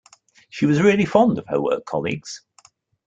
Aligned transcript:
She 0.49 0.65
was 0.65 0.81
really 0.81 1.05
fond 1.05 1.37
of 1.37 1.45
her 1.45 1.61
work 1.61 1.85
colleagues. 1.85 2.43